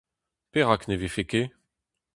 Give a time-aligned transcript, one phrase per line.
[0.51, 1.51] Perak ne vefe ket?